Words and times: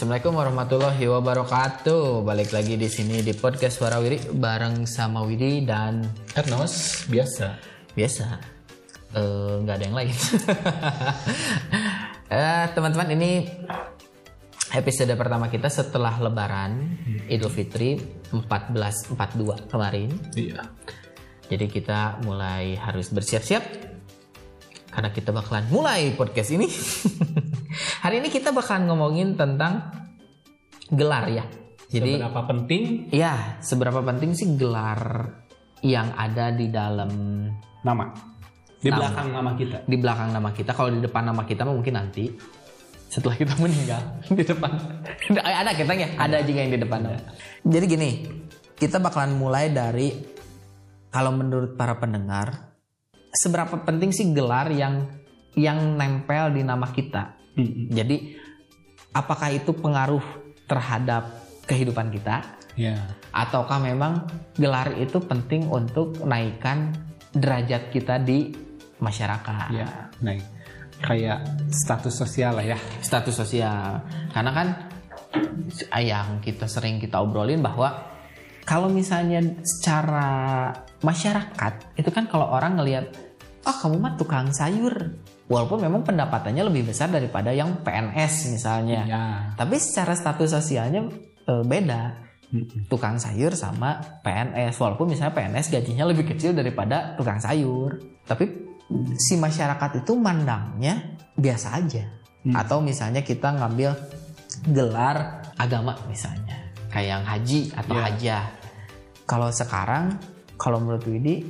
Assalamualaikum 0.00 0.32
warahmatullahi 0.32 1.04
wabarakatuh. 1.12 2.24
Balik 2.24 2.56
lagi 2.56 2.72
di 2.80 2.88
sini 2.88 3.20
di 3.20 3.36
podcast 3.36 3.84
Warawiri 3.84 4.32
bareng 4.32 4.88
sama 4.88 5.20
Widi 5.28 5.60
dan 5.68 6.00
Ernos 6.32 7.04
biasa. 7.04 7.60
biasa 7.92 8.40
eh, 9.12 9.52
nggak 9.60 9.76
ada 9.76 9.84
yang 9.84 9.96
lain. 10.00 10.16
Eh, 12.32 12.64
teman-teman 12.72 13.12
ini 13.12 13.44
episode 14.72 15.12
pertama 15.20 15.52
kita 15.52 15.68
setelah 15.68 16.16
Lebaran 16.16 16.96
Idul 17.28 17.52
Fitri 17.52 18.00
1442 18.32 19.68
kemarin. 19.68 20.08
Iya. 20.32 20.64
Jadi 21.52 21.68
kita 21.68 22.24
mulai 22.24 22.72
harus 22.72 23.12
bersiap-siap 23.12 23.64
karena 24.96 25.12
kita 25.12 25.28
bakalan 25.28 25.68
mulai 25.68 26.16
podcast 26.16 26.56
ini. 26.56 26.72
Hari 28.00 28.24
ini 28.24 28.32
kita 28.32 28.48
bakalan 28.56 28.88
ngomongin 28.88 29.36
tentang 29.36 29.92
gelar 30.88 31.28
ya. 31.28 31.44
Jadi 31.92 32.16
Seberapa 32.16 32.42
penting 32.48 32.82
ya 33.12 33.60
seberapa 33.60 34.00
penting 34.00 34.30
sih 34.32 34.56
gelar 34.56 35.28
yang 35.84 36.08
ada 36.16 36.48
di 36.48 36.72
dalam 36.72 37.12
nama 37.84 38.08
di 38.80 38.88
Nama. 38.88 38.96
belakang 38.96 39.28
nama 39.36 39.50
kita. 39.52 39.76
di 39.84 39.96
belakang 40.00 40.30
nama 40.32 40.48
kita. 40.56 40.70
Kalau 40.72 40.88
di 40.88 41.00
depan 41.04 41.28
nama 41.28 41.42
kita 41.44 41.68
mungkin 41.68 41.92
nanti 42.00 42.32
setelah 43.10 43.36
kita 43.36 43.58
meninggal 43.60 44.00
di 44.38 44.44
depan 44.48 44.70
ada 45.36 45.74
kita 45.74 45.92
ya 45.92 46.08
ada 46.16 46.40
juga 46.40 46.58
yang 46.64 46.72
di 46.72 46.80
depan 46.80 46.98
nama. 47.04 47.20
Jadi 47.68 47.84
gini 47.84 48.10
kita 48.80 48.96
bakalan 48.96 49.36
mulai 49.36 49.68
dari 49.68 50.08
kalau 51.12 51.36
menurut 51.36 51.76
para 51.76 52.00
pendengar 52.00 52.72
seberapa 53.36 53.76
penting 53.84 54.08
sih 54.08 54.32
gelar 54.32 54.72
yang 54.72 55.19
yang 55.58 55.98
nempel 55.98 56.54
di 56.54 56.62
nama 56.62 56.86
kita. 56.90 57.38
Mm-mm. 57.58 57.90
Jadi 57.90 58.36
apakah 59.10 59.50
itu 59.50 59.74
pengaruh 59.74 60.22
terhadap 60.70 61.30
kehidupan 61.66 62.10
kita 62.14 62.58
Ya. 62.78 62.96
ataukah 63.34 63.82
memang 63.82 64.30
gelar 64.54 64.94
itu 64.94 65.18
penting 65.18 65.66
untuk 65.68 66.22
naikkan 66.22 66.94
derajat 67.34 67.90
kita 67.90 68.22
di 68.22 68.54
masyarakat? 69.02 69.74
Ya. 69.74 70.08
Nah, 70.22 70.38
kayak 71.02 71.44
status 71.68 72.14
sosial 72.14 72.56
lah 72.56 72.64
ya. 72.64 72.78
status 73.02 73.34
sosial 73.34 74.00
karena 74.30 74.50
kan 74.54 74.68
yang 75.98 76.38
kita 76.42 76.66
sering 76.70 76.98
kita 77.02 77.18
obrolin 77.22 77.62
bahwa 77.62 78.06
kalau 78.66 78.86
misalnya 78.92 79.42
secara 79.66 80.70
masyarakat 81.02 81.96
itu 81.98 82.10
kan 82.12 82.28
kalau 82.30 82.50
orang 82.52 82.78
ngelihat 82.78 83.10
oh 83.66 83.76
kamu 83.82 83.96
mah 83.98 84.14
tukang 84.14 84.52
sayur 84.52 85.16
walaupun 85.50 85.82
memang 85.82 86.06
pendapatannya 86.06 86.62
lebih 86.70 86.94
besar 86.94 87.10
daripada 87.10 87.50
yang 87.50 87.82
PNS 87.82 88.54
misalnya. 88.54 89.02
Ya. 89.04 89.24
tapi 89.58 89.76
secara 89.82 90.14
status 90.14 90.54
sosialnya 90.54 91.10
eh, 91.44 91.64
beda. 91.66 92.30
Tukang 92.90 93.14
sayur 93.14 93.54
sama 93.54 94.02
PNS 94.26 94.74
walaupun 94.82 95.14
misalnya 95.14 95.34
PNS 95.38 95.70
gajinya 95.70 96.02
lebih 96.10 96.26
kecil 96.34 96.50
daripada 96.50 97.14
tukang 97.14 97.38
sayur. 97.38 97.94
Tapi 98.26 98.42
si 99.14 99.38
masyarakat 99.38 100.02
itu 100.02 100.18
mandangnya 100.18 101.14
biasa 101.34 101.78
aja. 101.78 102.04
Hmm. 102.40 102.56
atau 102.56 102.80
misalnya 102.80 103.20
kita 103.20 103.52
ngambil 103.52 103.92
gelar 104.72 105.44
agama 105.60 105.92
misalnya. 106.08 106.72
Kayak 106.88 107.08
yang 107.20 107.24
haji 107.28 107.60
atau 107.76 107.94
Ya. 107.94 108.02
hajah. 108.08 108.44
Kalau 109.28 109.48
sekarang 109.52 110.16
kalau 110.56 110.80
menurut 110.80 111.04
Widi 111.04 111.46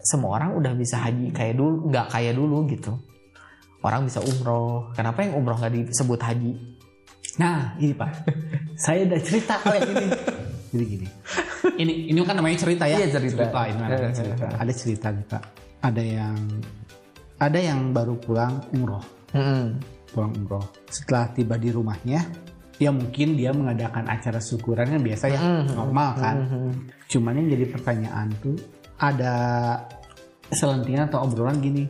semua 0.00 0.38
orang 0.38 0.54
udah 0.56 0.72
bisa 0.78 0.96
haji 1.02 1.34
kayak 1.34 1.58
dulu 1.58 1.90
nggak 1.90 2.06
kayak 2.08 2.34
dulu 2.38 2.64
gitu 2.70 2.96
orang 3.80 4.06
bisa 4.06 4.18
umroh 4.20 4.90
kenapa 4.92 5.22
yang 5.22 5.34
umroh 5.34 5.56
nggak 5.56 5.88
disebut 5.88 6.20
haji 6.20 6.54
Nah, 7.38 7.78
ini 7.78 7.94
Pak. 7.94 8.10
Saya 8.74 9.06
udah 9.06 9.20
cerita 9.22 9.54
kalau 9.62 9.78
yang 9.78 9.94
ini. 9.94 10.06
Jadi 10.74 10.84
gini. 10.90 11.06
Ini 11.78 11.92
ini 12.10 12.18
kan 12.26 12.34
namanya 12.34 12.58
cerita 12.58 12.82
ya. 12.82 12.98
Iya, 12.98 13.14
cerita. 13.14 13.46
ini 13.62 13.78
ada 13.78 14.10
cerita. 14.10 14.46
Ada 14.58 14.72
cerita 14.74 15.06
nih, 15.14 15.24
Pak. 15.30 15.42
Ada 15.86 16.02
yang 16.02 16.34
ada 17.38 17.58
yang 17.62 17.94
baru 17.94 18.18
pulang 18.18 18.58
umroh. 18.74 19.04
Mm-mm. 19.38 19.78
pulang 20.10 20.34
umroh. 20.34 20.66
Setelah 20.90 21.30
tiba 21.30 21.54
di 21.54 21.70
rumahnya, 21.70 22.26
ya 22.80 22.90
mungkin 22.90 23.38
dia 23.38 23.54
mengadakan 23.54 24.10
acara 24.10 24.42
syukuran 24.42 24.90
kan 24.90 25.02
biasa 25.04 25.24
ya, 25.30 25.38
Mhm. 25.38 25.78
normal 25.78 26.10
kan. 26.18 26.36
Mhm. 26.42 26.70
Cuman 27.06 27.38
yang 27.38 27.48
jadi 27.54 27.64
pertanyaan 27.70 28.34
tuh 28.42 28.58
ada 28.98 29.34
selentingan 30.50 31.06
atau 31.06 31.22
obrolan 31.22 31.62
gini. 31.62 31.86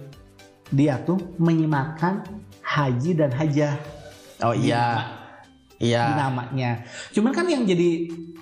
Dia 0.68 1.00
tuh 1.00 1.16
menyematkan 1.40 2.24
haji 2.60 3.10
dan 3.16 3.32
hajah 3.32 3.74
oh 4.40 4.52
iya 4.52 5.08
iya 5.80 6.04
di 6.04 6.14
namanya. 6.14 6.70
Cuman 7.10 7.32
kan 7.32 7.48
yang 7.48 7.64
jadi 7.64 7.90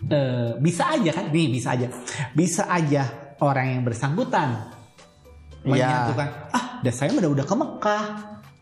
eh, 0.08 0.48
bisa 0.58 0.92
aja 0.92 1.10
kan, 1.12 1.30
nih 1.30 1.46
bisa 1.48 1.72
aja, 1.72 1.86
bisa 2.32 2.66
aja 2.66 3.06
orang 3.38 3.78
yang 3.78 3.82
bersangkutan 3.82 4.72
Iya. 5.62 5.82
menyatukan, 5.82 6.28
ah, 6.54 6.64
dan 6.78 6.92
saya 6.94 7.10
udah 7.10 7.26
udah 7.26 7.42
ke 7.42 7.54
Mekah, 7.58 8.04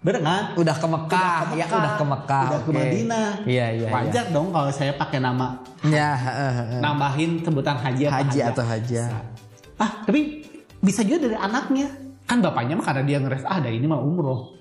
bener 0.00 0.20
kan? 0.24 0.44
udah 0.56 0.72
ke 0.72 0.86
Mekah, 0.88 1.20
Udah 1.20 1.44
ke 1.44 1.54
ya 1.54 1.64
Mekah, 1.68 1.76
udah 1.76 1.92
ke 1.92 2.04
Mekah, 2.08 2.44
udah 2.48 2.60
ke 2.64 2.64
oke. 2.64 2.78
Madinah. 2.80 3.28
Iya 3.44 3.66
iya. 3.76 3.88
Wajar 3.92 4.24
dong 4.32 4.48
kalau 4.48 4.70
saya 4.72 4.92
pakai 4.96 5.20
nama 5.20 5.60
iya. 5.84 6.00
Ya, 6.00 6.10
heeh. 6.16 6.80
nambahin 6.80 7.44
sebutan 7.44 7.76
haji 7.76 8.02
atau 8.08 8.16
haji 8.16 8.24
hajah. 8.40 8.46
atau 8.56 8.64
hajah. 8.64 9.08
Ah, 9.76 9.90
tapi 10.08 10.20
bisa 10.80 11.04
juga 11.04 11.28
dari 11.28 11.36
anaknya. 11.36 11.88
Kan 12.24 12.40
bapaknya 12.40 12.74
mah 12.76 12.84
karena 12.84 13.02
dia 13.04 13.18
ngeres 13.20 13.44
ah, 13.44 13.60
ada 13.60 13.68
ini 13.68 13.84
mah 13.84 14.00
umroh. 14.00 14.56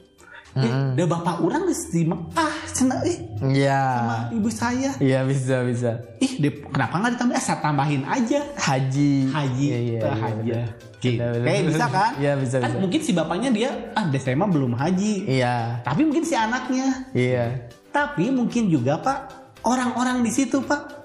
Eh, 0.53 0.69
Mm. 0.69 0.94
ada 0.94 1.09
bapak 1.09 1.41
orang 1.41 1.66
di 1.66 2.06
Mekah, 2.06 2.53
cenah 2.69 3.01
ih 3.09 3.18
Iya. 3.41 3.81
sama 3.97 4.18
ibu 4.38 4.50
saya. 4.53 4.94
Iya 5.01 5.25
bisa 5.25 5.66
bisa. 5.66 5.97
Ih, 6.22 6.38
dia, 6.38 6.53
kenapa 6.69 7.02
nggak 7.02 7.12
ditambah? 7.18 7.34
Eh, 7.34 7.41
saya 7.41 7.57
tambahin 7.57 8.06
aja 8.06 8.38
Haji. 8.62 9.34
haji, 9.34 9.66
Iya, 9.66 9.79
iya, 9.81 9.97
eh, 9.97 10.06
iya, 10.06 10.13
haji. 10.13 10.38
bener. 10.46 10.68
Gitu. 11.02 11.25
Kayak 11.41 11.63
bisa 11.66 11.85
kan? 11.90 12.12
Iya 12.22 12.34
bisa 12.38 12.56
Kan 12.62 12.69
bisa. 12.69 12.79
mungkin 12.85 13.00
si 13.02 13.12
bapaknya 13.18 13.50
dia 13.50 13.69
ah, 13.97 14.06
mah 14.38 14.50
belum 14.53 14.72
haji. 14.78 15.13
Iya. 15.25 15.81
Tapi 15.81 16.02
mungkin 16.06 16.22
si 16.23 16.35
anaknya. 16.38 16.88
Iya. 17.18 17.46
Tapi 17.90 18.29
mungkin 18.29 18.69
juga 18.69 19.02
Pak 19.02 19.19
orang-orang 19.66 20.22
di 20.22 20.29
situ 20.29 20.62
Pak 20.62 21.03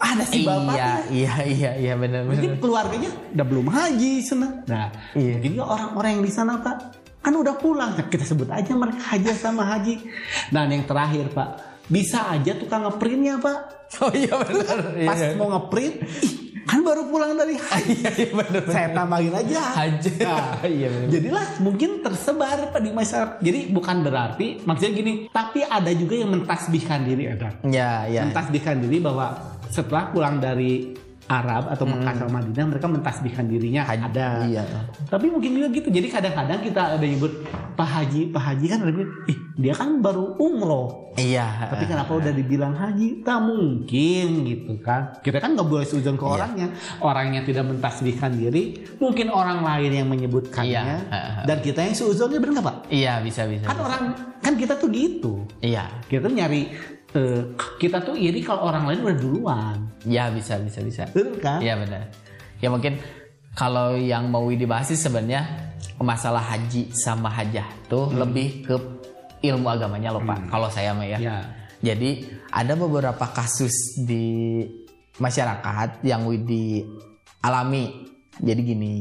ada 0.00 0.24
si 0.24 0.40
Iya 0.40 0.48
bapaknya. 0.48 0.92
iya 1.12 1.34
iya 1.44 1.70
iya 1.76 1.92
benar 1.94 2.24
Mungkin 2.24 2.56
benar. 2.56 2.62
keluarganya 2.64 3.10
udah 3.30 3.46
belum 3.46 3.66
haji 3.68 4.12
sana. 4.20 4.48
Nah, 4.64 4.88
Iya. 5.12 5.36
mungkin 5.36 5.50
juga 5.52 5.66
orang-orang 5.70 6.10
yang 6.16 6.24
di 6.24 6.32
sana 6.32 6.52
Pak 6.56 6.76
kan 7.20 7.32
udah 7.32 7.54
pulang. 7.54 7.92
Nah, 7.94 8.06
kita 8.06 8.24
sebut 8.24 8.48
aja 8.48 8.72
mereka 8.72 9.02
haji 9.06 9.28
sama 9.34 9.62
haji. 9.68 10.00
Dan 10.48 10.66
yang 10.70 10.84
terakhir 10.84 11.28
Pak, 11.30 11.48
bisa 11.86 12.24
aja 12.26 12.56
tukang 12.56 12.82
ngeprintnya 12.82 13.36
Pak. 13.38 13.58
Oh 14.00 14.08
iya 14.08 14.32
benar. 14.32 14.78
Pas 15.02 15.18
mau 15.34 15.50
ngeprint, 15.50 15.98
ih, 16.22 16.32
kan 16.62 16.78
baru 16.80 17.04
pulang 17.04 17.34
dari 17.34 17.58
haji. 17.58 17.92
Iya 17.98 18.10
iya 18.16 18.28
benar. 18.32 18.62
Saya 18.64 18.88
tambahin 18.94 19.34
aja. 19.34 19.60
Haji. 19.76 20.10
Nah, 20.16 20.46
Iya 20.78 20.88
benar. 20.88 21.08
Jadilah 21.10 21.46
mungkin 21.58 21.90
tersebar 22.00 22.70
Pak 22.70 22.80
di 22.80 22.90
masyarakat. 22.90 23.36
Jadi 23.42 23.60
bukan 23.68 23.96
berarti 24.00 24.46
maksudnya 24.62 24.92
gini, 24.94 25.12
tapi 25.28 25.60
ada 25.60 25.90
juga 25.90 26.14
yang 26.16 26.30
mentasbihkan 26.30 27.02
diri 27.02 27.28
ada. 27.28 27.50
Iya 27.60 27.90
iya. 28.08 28.20
Mentasbihkan 28.24 28.78
diri 28.80 28.96
bahwa 28.96 29.58
setelah 29.70 30.10
pulang 30.10 30.42
dari 30.42 30.98
Arab 31.30 31.70
atau 31.70 31.86
Mekah 31.86 32.26
sama 32.26 32.42
Madinah 32.42 32.66
mereka 32.66 32.90
mentasbihkan 32.90 33.46
dirinya 33.46 33.86
Haji. 33.86 34.02
ada. 34.02 34.28
Iya. 34.50 34.66
Tapi 35.06 35.30
mungkin 35.30 35.62
juga 35.62 35.70
gitu. 35.70 35.86
Jadi 35.86 36.10
kadang-kadang 36.10 36.58
kita 36.58 36.98
ada 36.98 37.06
nyebut 37.06 37.46
Pak 37.78 37.86
Haji, 37.86 38.34
Pak 38.34 38.42
Haji 38.50 38.66
kan 38.66 38.78
ada 38.82 38.90
ih 39.30 39.38
dia 39.54 39.70
kan 39.78 40.02
baru 40.02 40.34
umroh. 40.42 41.14
Iya. 41.14 41.70
Tapi 41.70 41.86
kenapa 41.86 42.18
udah 42.18 42.34
dibilang 42.34 42.74
haji? 42.74 43.22
Tak 43.22 43.46
mungkin 43.46 44.26
gitu 44.42 44.74
kan. 44.82 45.14
Kita 45.22 45.38
kan 45.38 45.54
nggak 45.54 45.68
boleh 45.70 45.86
suzon 45.86 46.18
ke 46.18 46.24
Iya. 46.26 46.34
orangnya. 46.34 46.66
Orangnya 46.98 47.40
tidak 47.46 47.64
mentasbihkan 47.70 48.34
diri. 48.34 48.82
Mungkin 48.98 49.30
orang 49.30 49.62
lain 49.62 50.02
yang 50.02 50.08
menyebutkannya. 50.10 50.82
Iya. 50.82 51.46
Dan 51.46 51.62
kita 51.62 51.86
yang 51.86 51.94
suzonnya 51.94 52.42
benar 52.42 52.58
nggak 52.58 52.66
Pak? 52.66 52.76
Iya 52.90 53.22
bisa 53.22 53.46
bisa. 53.46 53.70
Kan 53.70 53.78
orang 53.78 54.02
kan 54.42 54.58
kita 54.58 54.74
tuh 54.74 54.90
gitu. 54.90 55.46
Iya. 55.62 55.86
Kita 56.10 56.26
tuh 56.26 56.34
nyari 56.34 56.74
eh, 57.14 57.42
kita 57.80 58.02
tuh 58.02 58.14
iri 58.14 58.40
kalau 58.44 58.70
orang 58.70 58.86
lain 58.90 59.00
udah 59.06 59.18
duluan. 59.18 59.76
Iya 60.06 60.30
bisa 60.30 60.58
bisa 60.62 60.80
bisa. 60.84 61.02
Betul 61.10 61.38
kan? 61.42 61.58
Iya 61.62 61.78
benar. 61.78 62.10
Ya 62.60 62.68
mungkin 62.68 63.00
kalau 63.56 63.98
yang 63.98 64.30
mau 64.30 64.46
dibahas 64.48 64.92
sih 64.92 65.00
sebenarnya 65.00 65.72
masalah 66.00 66.40
haji 66.40 66.94
sama 66.96 67.28
hajah 67.28 67.66
tuh 67.90 68.08
lebih 68.14 68.64
ke 68.64 68.74
ilmu 69.44 69.66
agamanya 69.68 70.14
loh 70.14 70.22
Pak. 70.24 70.48
Kalau 70.48 70.68
saya 70.68 70.92
mah 70.96 71.06
ya. 71.08 71.18
Ya. 71.18 71.38
Jadi 71.80 72.28
ada 72.52 72.76
beberapa 72.76 73.24
kasus 73.32 73.72
di 74.04 74.60
masyarakat 75.16 76.04
yang 76.04 76.28
Widi 76.28 76.84
alami. 77.40 78.08
Jadi 78.40 78.60
gini, 78.64 78.94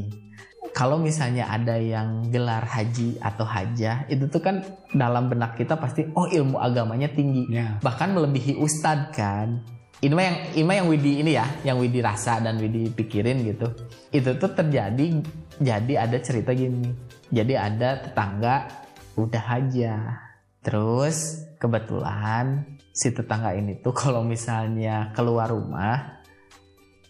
kalau 0.80 0.96
misalnya 0.96 1.52
ada 1.52 1.76
yang 1.76 2.32
gelar 2.32 2.64
haji 2.64 3.20
atau 3.20 3.44
hajah, 3.44 4.08
itu 4.08 4.32
tuh 4.32 4.40
kan 4.40 4.64
dalam 4.96 5.28
benak 5.28 5.60
kita 5.60 5.76
pasti 5.76 6.08
oh 6.16 6.24
ilmu 6.24 6.56
agamanya 6.56 7.12
tinggi, 7.12 7.52
Ya. 7.52 7.84
bahkan 7.84 8.16
melebihi 8.16 8.56
ustadz 8.56 9.12
kan. 9.12 9.60
Ini 10.00 10.16
mah 10.16 10.24
yang 10.24 10.38
ini 10.56 10.64
mah 10.64 10.76
yang 10.80 10.88
Widi 10.88 11.12
ini 11.20 11.32
ya, 11.36 11.44
yang 11.68 11.84
Widi 11.84 12.00
rasa 12.00 12.40
dan 12.40 12.56
Widi 12.56 12.96
pikirin 12.96 13.44
gitu. 13.44 13.68
Itu 14.08 14.40
tuh 14.40 14.56
terjadi 14.56 15.20
jadi 15.60 15.94
ada 16.00 16.16
cerita 16.24 16.56
gini. 16.56 16.96
Jadi 17.28 17.60
ada 17.60 18.00
tetangga 18.00 18.72
udah 19.20 19.44
hajah. 19.52 20.16
Terus 20.64 21.44
kebetulan 21.60 22.80
si 22.96 23.12
tetangga 23.12 23.52
ini 23.52 23.84
tuh 23.84 23.92
kalau 24.08 24.24
misalnya 24.24 25.12
keluar 25.12 25.52
rumah 25.52 26.24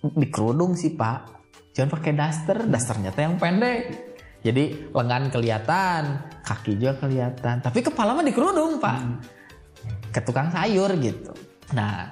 dikerudung 0.02 0.74
sih 0.74 0.98
pak 0.98 1.39
jangan 1.80 1.96
pakai 1.96 2.12
daster 2.12 2.58
dasternya 2.68 3.16
tuh 3.16 3.24
yang 3.24 3.40
pendek. 3.40 4.12
Jadi 4.44 4.92
lengan 4.92 5.32
kelihatan 5.32 6.20
kaki 6.44 6.76
juga 6.76 7.00
kelihatan. 7.00 7.64
Tapi 7.64 7.80
kepala 7.80 8.20
mah 8.20 8.24
dikerudung 8.28 8.84
pak. 8.84 9.00
Ke 10.12 10.20
tukang 10.20 10.52
sayur 10.52 10.92
gitu. 11.00 11.32
Nah 11.72 12.12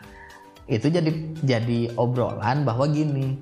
itu 0.67 0.87
jadi 0.87 1.11
jadi 1.43 1.95
obrolan 1.99 2.63
bahwa 2.63 2.87
gini 2.87 3.35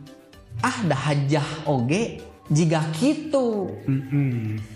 ah 0.62 0.78
dah 0.86 1.02
hajah 1.10 1.66
oge 1.66 2.22
jika 2.54 2.86
gitu 3.02 3.74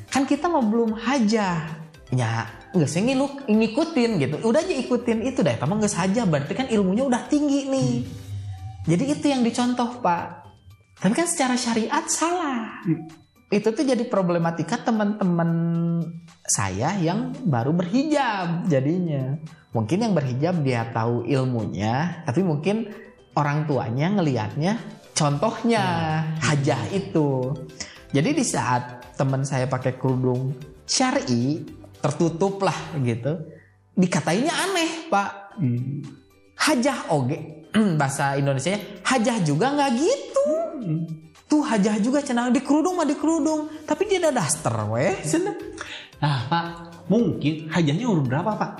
kan 0.09 0.25
kita 0.25 0.49
mau 0.49 0.61
belum 0.65 0.97
hajah. 0.97 1.65
Ya 2.09 2.49
nggak 2.73 2.89
sih 2.89 3.05
ngiluk 3.05 3.45
ngikutin 3.45 4.11
gitu. 4.21 4.35
Udah 4.45 4.61
aja 4.65 4.73
ikutin 4.73 5.21
itu 5.25 5.45
deh 5.45 5.53
emang 5.57 5.81
nggak 5.81 5.93
saja 5.93 6.25
berarti 6.25 6.53
kan 6.57 6.65
ilmunya 6.69 7.05
udah 7.05 7.29
tinggi 7.29 7.69
nih. 7.69 7.93
Jadi 8.89 9.03
itu 9.05 9.25
yang 9.29 9.45
dicontoh 9.45 10.01
pak 10.01 10.48
tapi 10.99 11.13
kan 11.15 11.27
secara 11.27 11.55
syariat 11.55 12.03
salah. 12.11 12.83
Itu 13.49 13.71
tuh 13.71 13.87
jadi 13.87 14.03
problematika 14.05 14.77
teman-teman 14.83 15.51
saya 16.43 16.93
yang 16.99 17.31
baru 17.47 17.71
berhijab 17.71 18.67
jadinya. 18.67 19.39
Mungkin 19.71 20.03
yang 20.03 20.13
berhijab 20.13 20.59
dia 20.61 20.91
tahu 20.91 21.23
ilmunya 21.23 22.25
tapi 22.27 22.43
mungkin 22.43 22.91
orang 23.33 23.63
tuanya 23.65 24.11
ngelihatnya 24.11 24.75
contohnya 25.15 25.83
hajah 26.43 26.83
itu. 26.91 27.55
Jadi 28.11 28.29
di 28.35 28.45
saat 28.45 29.15
teman 29.15 29.47
saya 29.47 29.71
pakai 29.71 29.95
kerudung 29.95 30.53
syari 30.83 31.63
tertutup 32.03 32.59
lah 32.59 32.75
gitu 32.99 33.39
dikatainnya 33.95 34.51
aneh 34.51 34.91
pak. 35.11 35.31
Mm. 35.59 36.07
hajah 36.55 37.11
oge 37.11 37.39
bahasa 37.99 38.39
Indonesia 38.39 38.79
hajah 39.03 39.43
juga 39.43 39.75
nggak 39.75 39.91
gitu 39.99 40.28
tuh 41.49 41.61
hajah 41.65 41.97
juga 41.99 42.19
cenah 42.21 42.53
di 42.53 42.61
kerudung 42.61 42.97
mah 42.99 43.07
di 43.07 43.17
kerudung 43.17 43.67
tapi 43.83 44.05
dia 44.05 44.21
ada 44.21 44.31
daster 44.43 44.73
weh 44.89 45.15
cenah. 45.23 45.55
Nah 46.19 46.39
pak, 46.51 46.65
mungkin 47.07 47.71
hajahnya 47.71 48.05
umur 48.07 48.25
berapa 48.27 48.51
pak? 48.55 48.71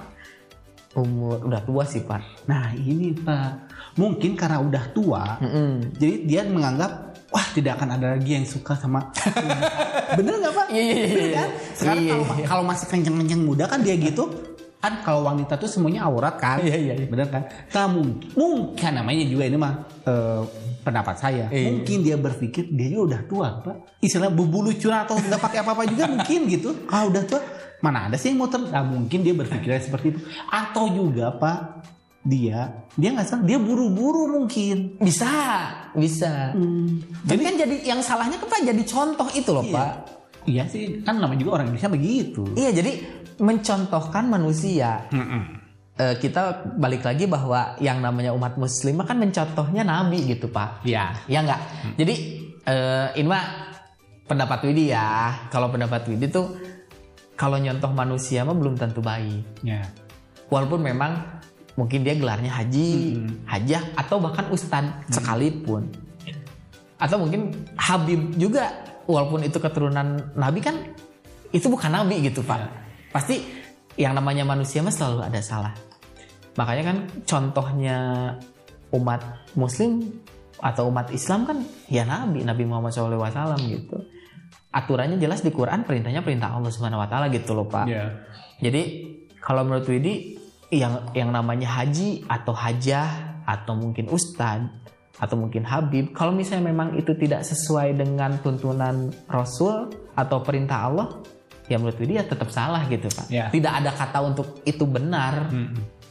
umur 0.98 1.46
udah 1.46 1.62
tua 1.62 1.86
sih 1.86 2.02
pak 2.02 2.50
Nah 2.50 2.74
ini 2.74 3.14
pak, 3.14 3.70
mungkin 3.94 4.34
karena 4.34 4.58
udah 4.58 4.84
tua, 4.90 5.38
Mm-mm. 5.38 5.94
jadi 6.02 6.16
dia 6.26 6.42
menganggap 6.50 7.14
wah 7.30 7.46
tidak 7.54 7.78
akan 7.78 7.94
ada 7.94 8.18
lagi 8.18 8.42
yang 8.42 8.46
suka 8.46 8.74
sama 8.74 9.06
bener 10.18 10.42
nggak 10.42 10.54
pak? 10.54 10.68
Iya, 10.74 10.82
iya, 10.82 10.96
iya, 10.98 11.06
iya. 11.06 11.30
kan? 11.38 11.50
Sekarang 11.78 12.02
Iya, 12.02 12.10
kalau 12.10 12.26
iya. 12.26 12.46
kalau 12.50 12.64
masih 12.66 12.86
kenceng-kenceng 12.90 13.42
muda 13.46 13.64
kan 13.70 13.80
dia 13.86 13.96
gitu 14.02 14.26
kan 14.80 14.94
kalau 15.04 15.28
wanita 15.28 15.60
tuh 15.60 15.70
semuanya 15.70 16.08
aurat 16.10 16.40
kan? 16.40 16.58
Iya, 16.64 16.76
iya, 16.80 16.94
iya. 17.04 17.08
Bener 17.12 17.28
kan? 17.30 17.46
Nah, 17.76 17.86
mungkin, 17.92 18.32
mungkin 18.34 18.92
namanya 18.96 19.24
juga 19.30 19.44
ini 19.46 19.58
mah 19.60 19.74
eh, 20.08 20.42
pendapat 20.80 21.16
saya. 21.16 21.46
Iya. 21.50 21.70
Mungkin 21.72 21.98
dia 22.02 22.16
berpikir 22.16 22.70
dia 22.70 22.88
juga 22.90 23.04
udah 23.16 23.22
tua 23.26 23.48
pak. 23.60 23.76
Istilah 24.00 24.30
bubulu 24.30 24.72
curah 24.74 25.04
atau 25.04 25.16
nggak 25.16 25.38
pakai 25.38 25.60
apa-apa 25.62 25.84
juga 25.86 26.08
mungkin 26.14 26.48
gitu. 26.48 26.86
Kalau 26.86 27.10
udah 27.10 27.24
tua 27.24 27.42
mana 27.80 28.08
ada 28.08 28.20
sih 28.20 28.32
yang 28.32 28.40
mau 28.40 28.48
ter? 28.48 28.60
Nah, 28.60 28.84
mungkin 28.84 29.20
dia 29.22 29.32
berpikirnya 29.32 29.80
seperti 29.80 30.12
itu. 30.12 30.20
Atau 30.48 30.92
juga 30.92 31.32
pak 31.32 31.60
dia 32.20 32.84
dia 33.00 33.16
nggak 33.16 33.24
salah 33.24 33.44
dia 33.44 33.56
buru-buru 33.56 34.28
mungkin. 34.28 35.00
bisa 35.00 35.32
bisa 35.96 36.52
jadi 37.24 37.42
kan 37.42 37.56
jadi 37.56 37.76
yang 37.88 38.04
salahnya 38.04 38.36
kan 38.36 38.52
Pak, 38.52 38.68
jadi 38.68 38.84
contoh 38.84 39.28
itu 39.32 39.50
loh 39.56 39.64
Iya. 39.64 39.72
pak 39.74 39.92
Iya 40.44 40.64
sih, 40.68 41.04
kan 41.04 41.16
namanya 41.16 41.40
juga 41.40 41.52
orang 41.56 41.72
Indonesia 41.72 41.88
begitu. 41.88 42.44
iya 42.56 42.72
jadi 42.72 42.92
mencontohkan 43.40 44.28
manusia 44.28 45.08
Eh, 46.00 46.16
kita 46.16 46.64
balik 46.80 47.04
lagi 47.04 47.28
bahwa 47.28 47.76
yang 47.84 48.00
namanya 48.00 48.32
umat 48.32 48.56
muslim 48.56 49.04
kan 49.04 49.20
mencontohnya 49.20 49.84
nabi 49.84 50.32
gitu 50.32 50.48
pak. 50.48 50.88
Iya. 50.88 51.12
ya 51.28 51.44
nggak? 51.44 51.62
Jadi 52.00 52.16
eh, 52.64 53.08
ini 53.20 53.28
mah 53.28 53.44
pendapat 54.24 54.64
Widi 54.64 54.96
ya. 54.96 55.36
Kalau 55.52 55.68
pendapat 55.68 56.08
Widi 56.08 56.32
tuh 56.32 56.56
kalau 57.36 57.60
nyontoh 57.60 57.92
manusia 57.92 58.48
mah 58.48 58.56
belum 58.56 58.80
tentu 58.80 59.04
baik. 59.04 59.44
Ya. 59.60 59.84
walaupun 60.48 60.82
memang 60.82 61.20
mungkin 61.76 62.02
dia 62.02 62.16
gelarnya 62.16 62.50
haji 62.50 63.20
Mm-mm. 63.20 63.44
hajah 63.44 63.84
atau 64.00 64.24
bahkan 64.24 64.48
ustad 64.56 65.04
sekalipun. 65.12 65.92
Atau 66.96 67.28
mungkin 67.28 67.52
Habib 67.76 68.40
juga 68.40 68.72
walaupun 69.04 69.44
itu 69.44 69.60
keturunan 69.60 70.32
Nabi 70.32 70.64
kan 70.64 70.80
itu 71.52 71.68
bukan 71.68 71.92
Nabi 71.92 72.24
gitu 72.24 72.40
pak. 72.40 72.56
Iya. 72.56 72.72
pasti 73.12 73.36
yang 74.00 74.16
namanya 74.16 74.48
manusia 74.48 74.80
mah 74.80 74.96
selalu 74.96 75.28
ada 75.28 75.44
salah 75.44 75.89
makanya 76.60 76.84
kan 76.92 76.98
contohnya 77.24 77.98
umat 78.92 79.22
Muslim 79.56 80.04
atau 80.60 80.92
umat 80.92 81.08
Islam 81.16 81.48
kan 81.48 81.58
ya 81.88 82.04
Nabi 82.04 82.44
Nabi 82.44 82.64
Muhammad 82.68 82.92
SAW 82.92 83.24
gitu 83.64 83.96
aturannya 84.70 85.16
jelas 85.16 85.40
di 85.40 85.56
Quran 85.56 85.88
perintahnya 85.88 86.20
perintah 86.20 86.52
Allah 86.52 86.68
Subhanahu 86.68 87.00
Wa 87.00 87.08
Taala 87.08 87.32
gitu 87.32 87.56
loh 87.56 87.64
pak 87.66 87.88
Ya. 87.88 88.12
jadi 88.60 89.08
kalau 89.40 89.64
menurut 89.64 89.88
Widi 89.88 90.36
yang 90.70 91.16
yang 91.16 91.32
namanya 91.32 91.80
haji 91.80 92.28
atau 92.28 92.52
hajah 92.52 93.40
atau 93.48 93.74
mungkin 93.74 94.12
ustad 94.12 94.68
atau 95.18 95.36
mungkin 95.40 95.64
habib 95.66 96.12
kalau 96.12 96.36
misalnya 96.36 96.70
memang 96.70 96.94
itu 97.00 97.16
tidak 97.16 97.42
sesuai 97.42 97.96
dengan 97.98 98.38
tuntunan 98.44 99.10
Rasul 99.26 99.90
atau 100.14 100.44
perintah 100.44 100.86
Allah 100.86 101.08
ya 101.66 101.80
menurut 101.80 101.98
Widi 101.98 102.20
ya 102.20 102.26
tetap 102.28 102.50
salah 102.52 102.84
gitu 102.86 103.08
pak. 103.08 103.26
Ya. 103.32 103.48
Tidak 103.48 103.70
ada 103.70 103.94
kata 103.94 104.20
untuk 104.26 104.60
itu 104.66 104.84
benar. 104.86 105.50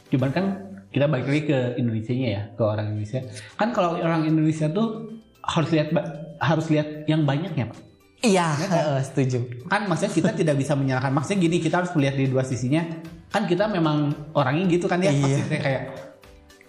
Cuman 0.09 0.29
kan 0.33 0.45
kita 0.89 1.05
balik 1.05 1.29
lagi 1.29 1.43
ke 1.49 1.57
Indonesia 1.77 2.13
ya, 2.13 2.41
ke 2.53 2.61
orang 2.65 2.93
Indonesia. 2.93 3.21
Kan 3.55 3.69
kalau 3.73 4.01
orang 4.01 4.25
Indonesia 4.25 4.65
tuh 4.69 5.17
harus 5.45 5.69
lihat 5.69 5.93
harus 6.41 6.65
lihat 6.73 7.05
yang 7.05 7.23
banyaknya, 7.25 7.69
Pak. 7.69 7.79
Iya, 8.19 8.51
heeh, 8.51 8.99
setuju. 9.05 9.47
Kan 9.71 9.87
maksudnya 9.87 10.11
kita 10.11 10.29
tidak 10.35 10.55
bisa 10.59 10.75
menyalahkan. 10.75 11.15
Maksudnya 11.15 11.39
gini, 11.39 11.57
kita 11.63 11.79
harus 11.79 11.91
melihat 11.95 12.19
di 12.19 12.27
dua 12.27 12.43
sisinya. 12.43 12.83
Kan 13.31 13.47
kita 13.47 13.71
memang 13.71 14.11
orangnya 14.35 14.67
gitu 14.67 14.91
kan 14.91 14.99
ya, 14.99 15.13
Iya. 15.13 15.23
maksudnya 15.23 15.59
kayak 15.63 15.83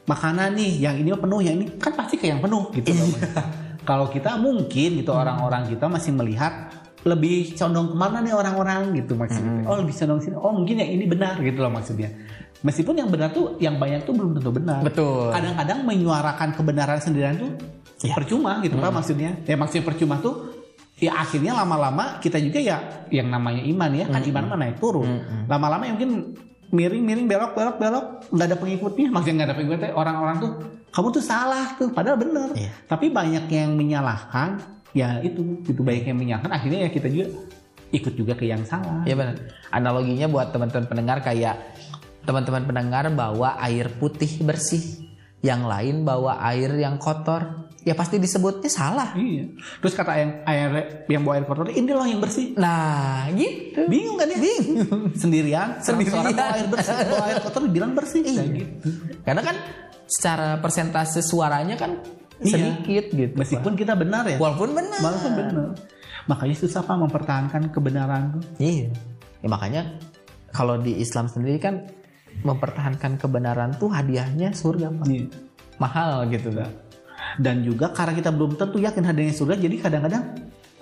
makanan 0.07 0.55
nih, 0.55 0.73
yang 0.79 0.95
ini 1.01 1.11
penuh, 1.17 1.41
yang 1.43 1.55
ini 1.59 1.67
kan 1.81 1.93
pasti 1.99 2.15
ke 2.23 2.31
yang 2.31 2.39
penuh 2.39 2.71
gitu 2.71 2.95
loh. 2.95 3.11
Kalau 3.83 4.07
kita 4.07 4.39
mungkin 4.39 5.03
gitu 5.03 5.11
orang-orang 5.11 5.67
kita 5.67 5.91
masih 5.91 6.15
melihat 6.15 6.70
lebih 7.01 7.57
condong 7.57 7.91
ke 7.91 7.97
mana 7.97 8.21
nih 8.21 8.33
orang-orang 8.33 8.93
gitu 8.93 9.17
maksudnya. 9.17 9.65
Oh 9.65 9.77
lebih 9.77 9.95
condong 9.95 10.21
sini. 10.21 10.37
Oh 10.37 10.53
mungkin 10.53 10.77
yang 10.77 10.91
ini 10.91 11.05
benar 11.05 11.41
gitu 11.41 11.59
loh 11.59 11.73
maksudnya. 11.73 12.13
Meskipun 12.61 12.93
yang 12.95 13.09
benar 13.09 13.33
tuh 13.33 13.57
yang 13.57 13.81
banyak 13.81 14.05
tuh 14.05 14.13
belum 14.13 14.37
tentu 14.37 14.53
benar. 14.53 14.85
Betul. 14.85 15.33
Kadang-kadang 15.33 15.79
menyuarakan 15.83 16.49
kebenaran 16.53 17.01
sendirian 17.01 17.37
tuh 17.37 17.53
Ya. 18.01 18.17
percuma 18.17 18.65
gitu 18.65 18.81
pak 18.81 18.91
maksudnya. 18.91 19.37
Ya 19.45 19.57
maksudnya 19.57 19.85
percuma 19.85 20.17
tuh 20.19 20.57
ya 20.97 21.17
akhirnya 21.17 21.53
lama-lama 21.53 22.17
kita 22.17 22.37
juga 22.37 22.57
ya 22.57 22.77
yang 23.09 23.29
namanya 23.29 23.61
iman 23.61 23.91
ya 23.93 24.05
kan 24.07 24.21
iman 24.21 24.45
mana 24.47 24.57
naik 24.59 24.77
turun. 24.77 25.09
Lama-lama 25.45 25.85
ya 25.85 25.93
mungkin 25.93 26.33
miring-miring 26.71 27.27
belok 27.27 27.53
belok 27.53 27.77
belok 27.77 28.07
nggak 28.31 28.47
ada 28.47 28.57
pengikutnya 28.57 29.07
maksudnya 29.11 29.35
nggak 29.37 29.49
ada 29.51 29.57
pengikutnya 29.59 29.91
orang-orang 29.91 30.37
tuh 30.39 30.51
kamu 30.91 31.09
tuh 31.11 31.23
salah 31.23 31.75
tuh 31.75 31.91
padahal 31.91 32.15
bener 32.15 32.55
Iya. 32.55 32.71
tapi 32.87 33.11
banyak 33.11 33.51
yang 33.51 33.75
menyalahkan 33.75 34.63
ya 34.93 35.19
itu 35.21 35.41
itu 35.63 35.81
banyak 35.81 36.05
yang 36.05 36.19
menyalahkan 36.19 36.51
akhirnya 36.51 36.81
ya 36.87 36.91
kita 36.91 37.07
juga 37.07 37.27
ikut 37.91 38.15
juga 38.15 38.33
ke 38.35 38.47
yang 38.47 38.63
salah 38.63 39.03
Ya 39.03 39.15
benar. 39.15 39.35
Analoginya 39.69 40.27
buat 40.27 40.51
teman-teman 40.51 40.87
pendengar 40.87 41.19
kayak 41.21 41.59
teman-teman 42.21 42.63
pendengar 42.63 43.11
bawa 43.11 43.59
air 43.61 43.91
putih 43.91 44.31
bersih, 44.41 45.11
yang 45.41 45.65
lain 45.65 46.05
bawa 46.05 46.39
air 46.47 46.71
yang 46.77 46.97
kotor. 46.97 47.67
Ya 47.81 47.97
pasti 47.97 48.21
disebutnya 48.21 48.69
salah. 48.69 49.17
iya 49.17 49.49
terus 49.81 49.97
kata 49.97 50.13
yang 50.13 50.31
air 50.45 50.69
yang 51.09 51.25
bawa 51.25 51.41
air 51.41 51.47
kotor 51.49 51.67
ini 51.67 51.89
loh 51.89 52.05
yang 52.05 52.21
bersih 52.21 52.53
Nah, 52.55 53.25
gitu. 53.33 53.89
bingung 53.89 54.21
kan 54.21 54.29
ya 54.29 54.37
bingung 54.37 55.09
sendirian 55.23 55.81
Sendirian. 55.81 56.29
Bawa 56.31 56.61
air 56.61 56.69
bersih 56.69 56.93
bawa 57.09 57.25
air 57.27 57.39
kotor 57.41 57.61
dibilang 57.65 57.97
bersih 57.97 58.21
Iya. 58.21 58.37
Kayak 58.37 58.51
gitu 58.53 58.89
Karena 59.25 59.43
kan 59.43 59.57
secara 60.05 60.61
persentase 60.61 61.25
suaranya 61.25 61.75
kan 61.75 62.20
Iya. 62.41 62.53
sedikit 62.75 63.05
gitu. 63.11 63.35
meskipun 63.37 63.73
kita 63.75 63.93
benar 63.93 64.25
ya 64.25 64.37
walaupun 64.37 64.73
benar. 64.73 64.99
walaupun 64.99 65.33
benar 65.35 65.69
makanya 66.25 66.57
susah 66.57 66.81
pak 66.81 66.97
mempertahankan 66.99 67.63
kebenaran 67.69 68.23
tuh 68.33 68.43
Iya. 68.57 68.89
Ya, 69.41 69.49
makanya 69.49 69.83
kalau 70.51 70.77
di 70.77 70.97
Islam 70.97 71.27
sendiri 71.27 71.57
kan 71.57 71.89
mempertahankan 72.41 73.17
kebenaran 73.17 73.73
tuh 73.75 73.89
hadiahnya 73.89 74.53
surga, 74.53 74.89
Pak. 74.91 75.07
Iya. 75.07 75.27
Mahal 75.77 76.29
gitu, 76.29 76.49
Pak. 76.51 76.71
dan 77.37 77.61
juga 77.61 77.89
karena 77.91 78.13
kita 78.13 78.31
belum 78.31 78.57
tentu 78.57 78.77
yakin 78.77 79.01
hadirnya 79.03 79.31
surga 79.31 79.55
jadi 79.55 79.77
kadang-kadang 79.79 80.25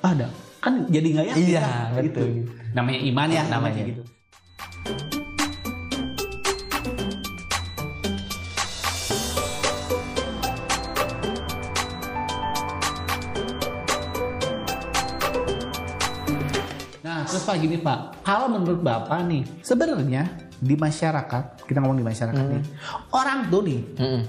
ada 0.00 0.26
kan 0.58 0.86
jadi 0.86 1.06
nggak 1.12 1.26
yakin 1.28 1.44
Iya, 1.44 1.60
kan? 1.60 1.92
betul. 1.92 2.26
gitu. 2.32 2.50
namanya 2.72 2.98
iman 3.04 3.28
ya 3.28 3.42
Namanya. 3.46 3.82
gitu 3.84 4.02
Pak 17.48 17.56
gini 17.58 17.80
Pak, 17.80 18.20
kalau 18.20 18.52
menurut 18.52 18.84
Bapak 18.84 19.24
nih, 19.24 19.40
sebenarnya 19.64 20.28
di 20.60 20.76
masyarakat 20.76 21.64
kita 21.64 21.80
ngomong 21.80 21.96
di 21.96 22.04
masyarakat 22.04 22.44
nih 22.44 22.62
orang 23.14 23.46
tuh 23.46 23.62
nih 23.62 23.80
Mm-mm. 23.96 24.22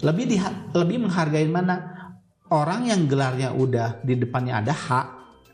lebih 0.00 0.24
di 0.26 0.36
lebih 0.72 1.06
menghargai 1.06 1.44
mana 1.44 1.76
orang 2.50 2.88
yang 2.88 3.04
gelarnya 3.04 3.52
udah 3.52 4.00
di 4.00 4.16
depannya 4.16 4.64
ada 4.64 4.72
H 4.72 4.88